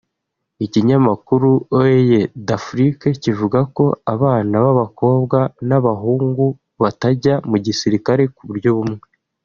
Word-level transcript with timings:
Ikinyamakuru 0.65 1.49
Oeil 1.77 2.11
d’Afrique 2.47 3.09
kivuga 3.23 3.59
ko 3.75 3.85
abana 4.13 4.55
b’abakobwa 4.65 5.39
n’abahungau 5.67 6.47
batajya 6.81 7.33
mu 7.49 7.57
gisirkare 7.65 8.23
ku 8.35 8.41
buryo 8.49 8.71
bumwe 8.79 9.03